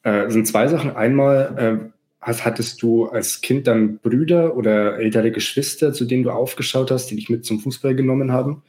[0.03, 0.95] äh, sind zwei Sachen.
[0.95, 6.31] Einmal, äh, hast, hattest du als Kind dann Brüder oder ältere Geschwister, zu denen du
[6.31, 8.63] aufgeschaut hast, die dich mit zum Fußball genommen haben?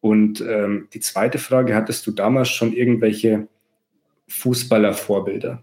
[0.00, 3.48] Und ähm, die zweite Frage, hattest du damals schon irgendwelche
[4.28, 5.62] Fußballervorbilder?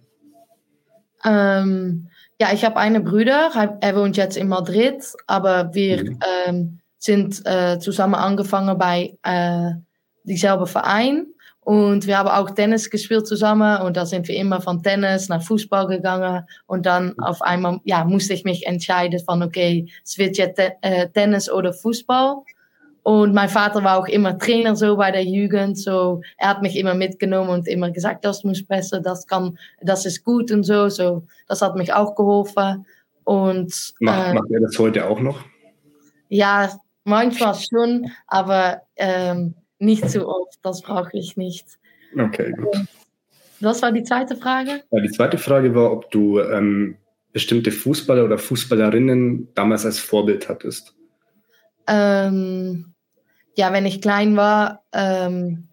[1.26, 2.10] Ähm,
[2.40, 6.20] ja, ich habe einen Bruder, er wohnt jetzt in Madrid, aber wir mhm.
[6.46, 9.72] ähm, sind äh, zusammen angefangen bei äh,
[10.24, 11.28] diezelfde Verein.
[11.62, 15.42] Und wir haben auch Tennis gespielt zusammen und da sind wir immer von Tennis nach
[15.42, 16.46] Fußball gegangen.
[16.66, 21.10] Und dann auf einmal ja, musste ich mich entscheiden von, okay, es wird jetzt äh,
[21.10, 22.42] Tennis oder Fußball.
[23.04, 25.78] Und mein Vater war auch immer Trainer so bei der Jugend.
[25.78, 30.06] So, er hat mich immer mitgenommen und immer gesagt, das muss besser, das kann, das
[30.06, 30.88] ist gut und so.
[30.88, 32.86] So, das hat mich auch geholfen.
[33.26, 35.44] Und macht, äh, macht er das heute auch noch?
[36.30, 36.70] Ja,
[37.04, 41.68] manchmal schon, aber ähm, nicht zu oft, das brauche ich nicht.
[42.18, 42.88] Okay, gut.
[43.60, 44.84] Was war die zweite Frage?
[44.92, 46.98] Ja, die zweite Frage war, ob du ähm,
[47.34, 50.96] bestimmte Fußballer oder Fußballerinnen damals als Vorbild hattest.
[51.88, 52.93] Ähm,
[53.56, 55.70] ja, wenn ich klein war, ähm,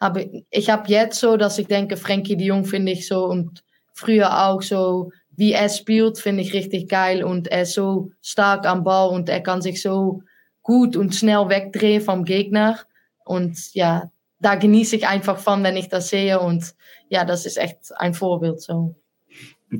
[0.00, 3.62] Aber ich habe jetzt so, dass ich denke, Frankie de Jong finde ich so und
[3.94, 8.66] früher auch so, wie er spielt, finde ich richtig geil und er ist so stark
[8.66, 10.22] am Ball und er kann sich so
[10.62, 12.80] gut und schnell wegdrehen vom Gegner.
[13.24, 14.10] Und ja,
[14.40, 16.40] da genieße ich einfach von, wenn ich das sehe.
[16.40, 16.74] Und
[17.08, 18.94] ja, das ist echt ein Vorbild so.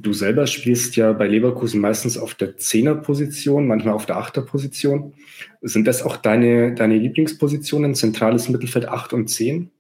[0.03, 5.15] Du selber spielst ja bei Leverkusen meistens auf der Zehnerposition, manchmal auf der Achterposition.
[5.63, 9.71] Sind das auch deine, deine Lieblingspositionen, zentrales Mittelfeld 8 und 10?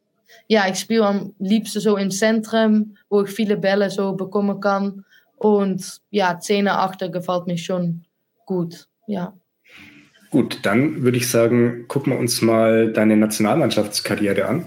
[0.47, 5.05] Ja, ich spiele am liebsten so im Zentrum, wo ich viele Bälle so bekommen kann.
[5.37, 8.05] Und ja, Zehner, Achter gefällt mir schon
[8.47, 8.87] gut.
[9.09, 9.35] Ja.
[10.31, 14.67] Gut, dann würde ich sagen, gucken wir uns mal deine Nationalmannschaftskarriere an.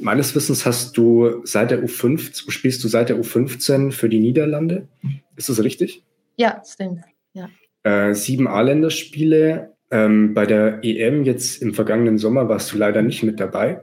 [0.00, 4.88] Meines Wissens hast du seit der U15, spielst du seit der U15 für die Niederlande.
[5.36, 6.04] Ist das richtig?
[6.36, 7.00] Ja, stimmt.
[7.32, 7.48] Ja.
[7.82, 9.74] Äh, sieben A-Länderspiele.
[9.90, 13.82] Ähm, bei der EM jetzt im vergangenen Sommer warst du leider nicht mit dabei.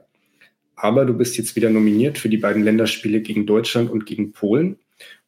[0.75, 4.77] Aber du bist jetzt wieder nominiert für die beiden Länderspiele gegen Deutschland und gegen Polen.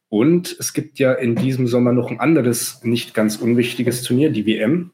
[0.08, 4.46] Und es gibt ja in diesem Sommer noch ein anderes, nicht ganz unwichtiges Turnier, die
[4.46, 4.92] WM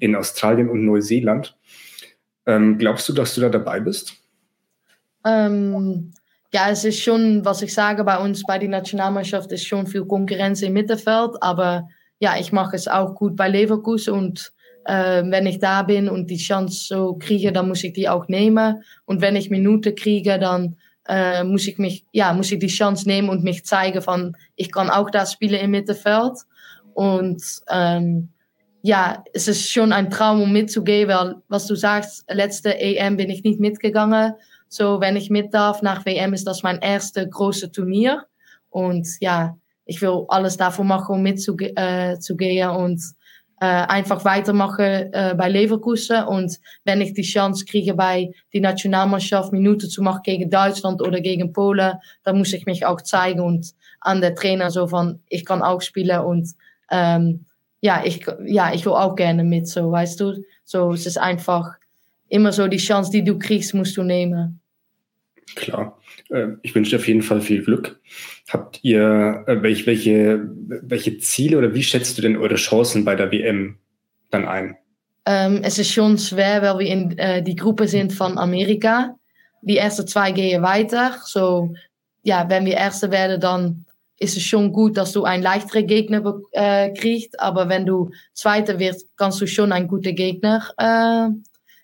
[0.00, 1.56] in Australien und Neuseeland.
[2.46, 4.19] Ähm, glaubst du, dass du da dabei bist?
[5.24, 6.12] Ähm,
[6.52, 10.04] ja, es ist schon, was ich sage, bei uns, bei der Nationalmannschaft ist schon viel
[10.04, 14.52] Konkurrenz im Mittelfeld, aber ja, ich mache es auch gut bei Leverkusen und
[14.84, 18.26] äh, wenn ich da bin und die Chance so kriege, dann muss ich die auch
[18.28, 20.76] nehmen und wenn ich Minuten kriege, dann
[21.08, 24.72] äh, muss ich mich, ja, muss ich die Chance nehmen und mich zeigen von, ich
[24.72, 26.38] kann auch da spielen im Mittelfeld
[26.94, 28.30] und ähm,
[28.82, 33.30] ja, es ist schon ein Traum, um mitzugehen, weil was du sagst, letzte EM bin
[33.30, 34.34] ich nicht mitgegangen
[34.72, 38.24] so, wenn ich mit darf nach WM, ist das mein erste große Turnier.
[38.68, 43.02] Und ja, ich will alles davon machen, um mitzugehen äh, und
[43.60, 46.22] äh, einfach weitermachen äh, bei Leverkusen.
[46.22, 51.20] Und wenn ich die Chance kriege, bei die Nationalmannschaft Minuten zu machen gegen Deutschland oder
[51.20, 55.44] gegen Polen, dann muss ich mich auch zeigen und an der Trainer so von, ich
[55.44, 56.48] kann auch spielen und
[56.92, 57.44] ähm,
[57.80, 60.44] ja, ich, ja, ich will auch gerne mit, so, weißt du.
[60.64, 61.72] So, es ist einfach
[62.28, 64.59] immer so die Chance, die du kriegst, musst du nehmen.
[65.56, 65.98] Klar.
[66.30, 68.00] Äh, ich wünsche dir auf jeden Fall viel Glück.
[68.48, 70.48] Habt ihr, äh, welche, welche,
[70.82, 73.78] welche Ziele oder wie schätzt du denn eure Chancen bei der WM
[74.30, 74.76] dann ein?
[75.26, 79.16] Ähm, es ist schon schwer, weil wir in äh, die Gruppe sind von Amerika.
[79.62, 81.16] Die ersten zwei gehen weiter.
[81.24, 81.74] So,
[82.22, 83.84] ja, wenn wir Erste werden, dann
[84.18, 87.40] ist es schon gut, dass du einen leichteren Gegner äh, kriegst.
[87.40, 91.28] Aber wenn du Zweiter wirst, kannst du schon einen guten Gegner äh,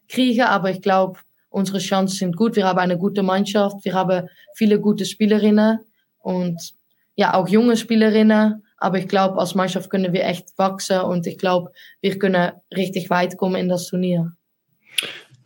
[0.09, 0.43] kriegen.
[0.43, 1.19] Aber ich glaube,
[1.57, 2.55] unsere Chancen sind gut.
[2.55, 3.83] Wir haben eine gute Mannschaft.
[3.83, 5.79] Wir haben viele gute Spielerinnen
[6.19, 6.75] und
[7.15, 8.63] ja, auch junge Spielerinnen.
[8.77, 13.09] Aber ich glaube, als Mannschaft können wir echt wachsen und ich glaube, wir können richtig
[13.09, 14.33] weit kommen in das Turnier.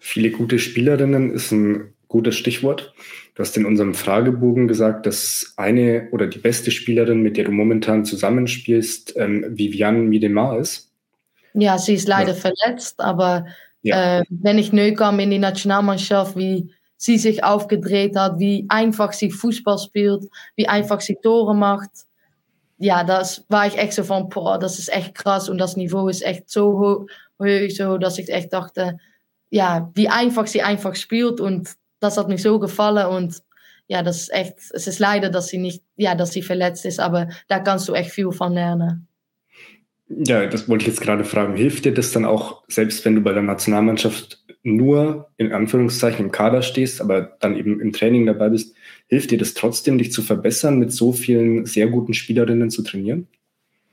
[0.01, 2.93] Viele gute Spielerinnen ist ein gutes Stichwort.
[3.37, 7.53] Du hast in unserem Fragebogen gesagt, dass eine oder die beste Spielerin, mit der du
[7.53, 10.91] momentan zusammenspielst, ähm, Viviane Miedemar ist.
[11.55, 12.35] Ja, sie ist leider ja.
[12.35, 13.47] verletzt, aber
[13.83, 14.19] ja.
[14.21, 19.31] Äh, wenn ich neu in die Nationalmannschaft, wie sie sich aufgedreht hat, wie einfach sie
[19.31, 20.25] Fußball spielt,
[20.57, 21.91] wie einfach sie Tore macht.
[22.79, 26.23] Ja, das war ich echt so von, boah, das echt krass und das Niveau ist
[26.23, 27.07] echt so hoch,
[27.71, 28.99] so, dass ich echt dachte,
[29.51, 33.43] ja, wie einfach sie einfach spielt und das hat mir so gefallen und
[33.89, 37.01] ja, das ist echt, es ist leider, dass sie nicht, ja, dass sie verletzt ist,
[37.01, 39.09] aber da kannst du echt viel von lernen.
[40.13, 41.57] Ja, das wollte ich jetzt gerade fragen.
[41.57, 46.33] Hilft dir das dann auch, selbst wenn du bei der Nationalmannschaft nur in Anführungszeichen im
[46.33, 48.75] Kader stehst, aber dann eben im Training dabei bist,
[49.07, 53.29] hilft dir das trotzdem, dich zu verbessern, mit so vielen sehr guten Spielerinnen zu trainieren?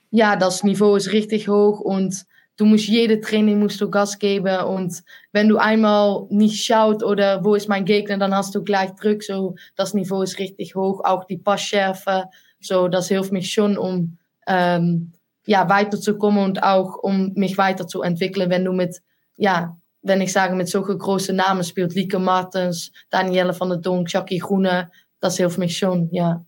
[0.10, 2.25] Ja, das Niveau ist richtig hoch und
[2.58, 5.03] du musst jede Training musst du Gas geben und
[5.34, 9.21] wenn du einmal nicht schaut oder wo ist mein Gegner, dann hast du gleich Druck.
[9.21, 12.25] So, das Niveau ist richtig hoch, auch die Passschärfe.
[12.60, 15.12] So, das hilft mich schon, um ähm,
[15.48, 19.02] ja, weiterzukommen und auch um mich weiterzuentwickeln, wenn du mit,
[19.38, 24.12] ja, wenn ich sage, mit solchen großen Namen spielt, Lieke Martens, Danielle van der Donk,
[24.12, 26.46] Jackie Groene, das hilft mich schon, ja.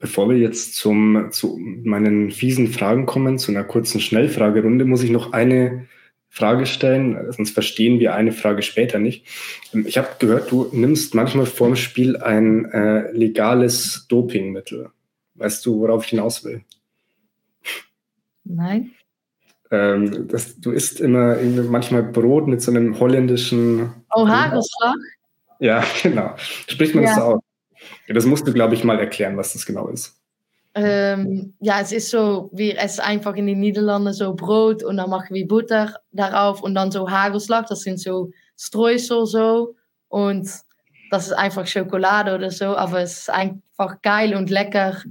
[0.00, 5.10] Bevor wir jetzt zum, zu meinen fiesen Fragen kommen, zu einer kurzen Schnellfragerunde, muss ich
[5.10, 5.86] noch eine
[6.28, 9.26] Frage stellen, sonst verstehen wir eine Frage später nicht.
[9.86, 14.90] Ich habe gehört, du nimmst manchmal vorm Spiel ein äh, legales Dopingmittel.
[15.34, 16.62] Weißt du, worauf ich hinaus will?
[18.48, 18.92] Nein.
[19.70, 23.92] Ähm, das, du isst immer manchmal Brot mit so einem holländischen.
[24.14, 24.96] Oh, Hagelschlag?
[25.60, 26.34] Ja, genau.
[26.38, 27.10] Spricht man ja.
[27.10, 27.40] das so aus?
[28.08, 30.16] Das musst du, glaube ich, mal erklären, was das genau ist.
[30.74, 35.10] Ähm, ja, es ist so, wir essen einfach in den Niederlanden so Brot und dann
[35.10, 39.74] machen wir Butter darauf und dann so Hagelslag, das sind so Streusel so.
[40.08, 40.48] Und
[41.10, 45.02] das ist einfach Schokolade oder so, aber es ist einfach geil und lecker,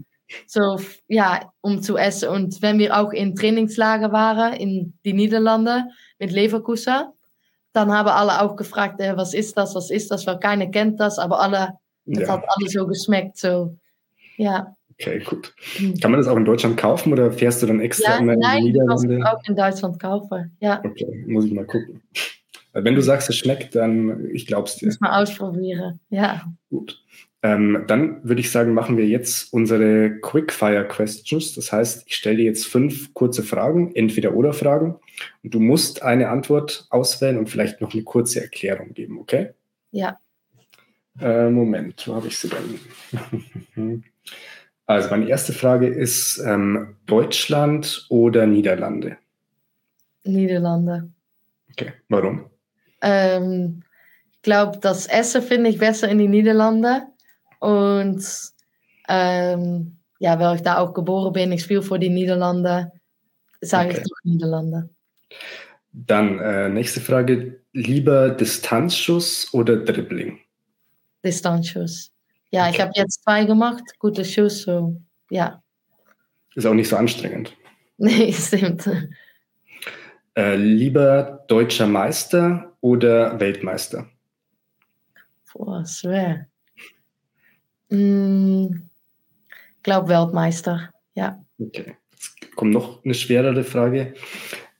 [0.45, 2.29] so, ja, um zu essen.
[2.29, 5.85] Und wenn wir auch in Trainingslager waren, in die Niederlande,
[6.19, 7.05] mit Leverkusen,
[7.73, 10.99] dann haben alle auch gefragt, äh, was ist das, was ist das, weil keiner kennt
[10.99, 11.73] das, aber alle,
[12.05, 12.29] es Ja.
[12.29, 13.77] hat alle so geschmeckt, so,
[14.37, 14.75] ja.
[14.99, 15.53] Okay, gut.
[16.01, 18.39] Kann man das auch in Deutschland kaufen oder fährst du dann extra Ja, immer in
[18.39, 19.31] nein, die kannst es Niederlande?
[19.31, 20.81] auch in Deutschland kaufen, ja.
[20.83, 22.01] Okay, muss ich mal gucken.
[22.73, 24.87] Wenn du sagst, es schmeckt, dann ich glaub's dir.
[24.87, 26.41] Muss man ausprobieren, ja.
[26.71, 26.99] Gut.
[27.43, 31.53] Ähm, dann würde ich sagen, machen wir jetzt unsere Quickfire Questions.
[31.53, 34.95] Das heißt, ich stelle dir jetzt fünf kurze Fragen, entweder oder Fragen.
[35.43, 39.51] Und du musst eine Antwort auswählen und vielleicht noch eine kurze Erklärung geben, okay?
[39.91, 40.17] Ja,
[41.19, 44.03] Äh, Moment, wo habe ich sie denn?
[44.89, 49.17] Also, meine erste Frage ist ähm, Deutschland oder Niederlande?
[50.23, 51.09] Niederlande.
[51.71, 52.45] Okay, warum?
[53.01, 53.83] Ähm,
[54.31, 57.03] ich glaube, das Essen finde ich besser in die Niederlande.
[57.59, 58.23] Und
[59.07, 62.91] ähm, ja, weil ich da auch geboren bin, ich spiele für die Niederlande,
[63.61, 63.97] sage Okay.
[63.97, 64.89] ich doch Niederlande.
[65.93, 70.39] Dann äh, nächste Frage, lieber Distanzschuss oder Dribbling?
[71.23, 72.11] Distanzschuss.
[72.51, 72.83] Ja, ich Okay.
[72.83, 75.61] habe jetzt zwei gemacht, gute Schuss, so ja.
[76.55, 77.55] Ist auch nicht so anstrengend.
[77.99, 78.87] Nee, stimmt.
[80.35, 84.07] Äh, lieber deutscher Meister oder Weltmeister?
[85.51, 86.45] Boah, schwer.
[87.89, 91.39] Ich glaube Weltmeister, ja.
[91.59, 91.95] Okay.
[92.11, 94.13] Jetzt kommt noch eine schwerere Frage.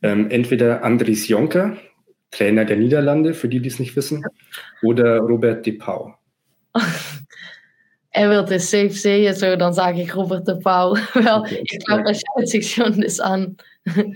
[0.02, 1.78] Ähm, entweder Andries Jonker,
[2.32, 4.24] Trainer der Niederlande, für die, die es nicht wissen,
[4.84, 6.13] oder Robert De Pauw.
[8.17, 10.98] Er wird es safe sehen, so dann sage ich Robert de Pauw.
[11.13, 13.58] Wel, Okay, ich glaube, er schaut sich schon das an.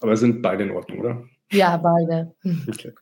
[0.00, 1.22] Aber sind beide in Ordnung, oder?
[1.52, 2.34] Ja, beide.
[2.66, 2.92] Okay.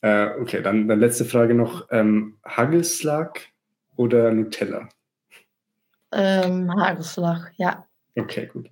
[0.00, 1.88] Äh, okay, dann, dann letzte Frage noch.
[1.90, 3.40] Ähm, Hagelslag
[3.98, 4.88] oder Nutella?
[6.12, 7.84] Ähm, Hagelslag, ja.
[8.16, 8.70] Okay, gut.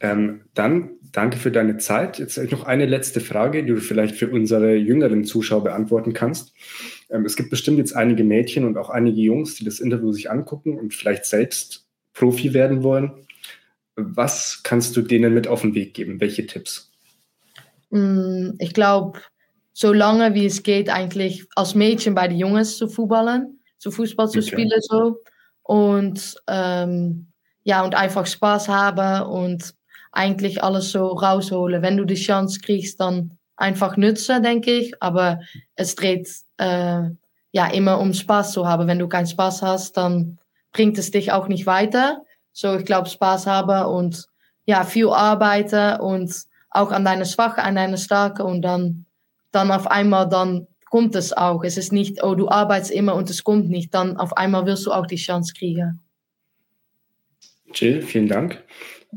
[0.00, 2.18] Ähm, dann danke für deine Zeit.
[2.18, 6.52] Jetzt noch eine letzte Frage, die du vielleicht für unsere jüngeren Zuschauer beantworten kannst.
[7.08, 10.30] Ähm, es gibt bestimmt jetzt einige Mädchen und auch einige Jungs, die das Interview sich
[10.30, 13.12] angucken und vielleicht selbst Profi werden wollen.
[13.96, 16.20] Was kannst du denen mit auf den Weg geben?
[16.20, 16.92] Welche Tipps?
[17.90, 19.20] Mm, Ich glaube,
[19.72, 24.28] so lange wie es geht, eigentlich als Mädchen bei den Jungs zu voetballen, zu Fußball
[24.28, 24.48] zu Okay.
[24.48, 25.20] spielen so.
[25.62, 27.28] Und ähm,
[27.64, 29.74] ja, und einfach Spaß haben und
[30.12, 31.82] eigentlich alles so rausholen.
[31.82, 35.02] Wenn du die Chance kriegst, dann einfach nutzen, denke ich.
[35.02, 35.40] Aber
[35.74, 37.02] es dreht äh,
[37.52, 38.86] ja immer um Spaß zu haben.
[38.88, 40.38] Wenn du keinen Spaß hast, dann
[40.72, 42.22] bringt es dich auch nicht weiter.
[42.52, 44.26] So, ich glaube, Spaß haben und
[44.64, 46.32] ja, viel arbeiten und
[46.70, 49.06] auch an deine Schwache, an deine Starke und dann,
[49.52, 51.64] dann auf einmal, dann kommt es auch.
[51.64, 53.94] Es ist nicht, oh, du arbeitest immer und es kommt nicht.
[53.94, 56.00] Dann auf einmal wirst du auch die Chance kriegen.
[57.74, 58.64] Jill, vielen Dank.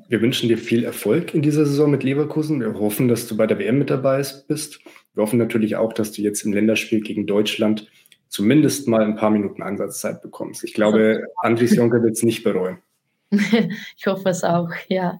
[0.07, 2.59] Wir wünschen dir viel Erfolg in dieser Saison mit Leverkusen.
[2.59, 4.79] Wir hoffen, dass du bei der WM mit dabei bist.
[5.13, 7.87] Wir hoffen natürlich auch, dass du jetzt im Länderspiel gegen Deutschland
[8.27, 10.63] zumindest mal ein paar Minuten Einsatzzeit bekommst.
[10.63, 12.77] Ich glaube, Andries Jonker wird es nicht bereuen.
[13.31, 15.19] ich hoffe es auch, ja.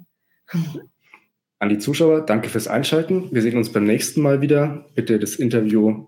[1.60, 3.30] An die Zuschauer, danke fürs Einschalten.
[3.32, 4.86] Wir sehen uns beim nächsten Mal wieder.
[4.96, 6.08] Bitte das Interview